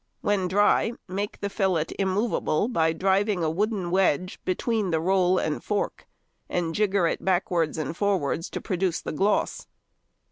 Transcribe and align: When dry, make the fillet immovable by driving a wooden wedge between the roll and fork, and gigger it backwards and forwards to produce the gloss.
When 0.21 0.47
dry, 0.47 0.93
make 1.07 1.41
the 1.41 1.49
fillet 1.51 1.85
immovable 1.99 2.67
by 2.69 2.91
driving 2.91 3.43
a 3.43 3.51
wooden 3.51 3.91
wedge 3.91 4.39
between 4.45 4.89
the 4.89 4.99
roll 4.99 5.37
and 5.37 5.63
fork, 5.63 6.07
and 6.49 6.73
gigger 6.73 7.05
it 7.07 7.23
backwards 7.23 7.77
and 7.77 7.95
forwards 7.95 8.49
to 8.49 8.61
produce 8.61 8.99
the 8.99 9.11
gloss. 9.11 9.67